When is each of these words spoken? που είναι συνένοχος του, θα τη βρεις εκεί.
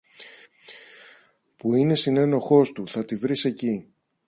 που 1.55 1.75
είναι 1.75 1.95
συνένοχος 1.95 2.71
του, 2.71 2.87
θα 2.87 3.05
τη 3.05 3.15
βρεις 3.15 3.45
εκεί. 3.45 3.93